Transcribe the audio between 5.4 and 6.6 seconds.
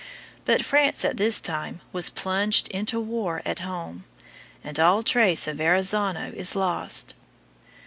of Verrazzano is